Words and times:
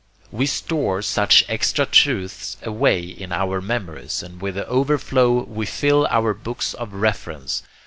We 0.31 0.47
store 0.47 1.03
such 1.03 1.45
extra 1.47 1.85
truths 1.85 2.57
away 2.63 3.01
in 3.01 3.31
our 3.31 3.61
memories, 3.61 4.23
and 4.23 4.41
with 4.41 4.55
the 4.55 4.67
overflow 4.67 5.43
we 5.43 5.67
fill 5.67 6.07
our 6.09 6.33
books 6.33 6.73
of 6.73 6.91
reference. 6.91 7.61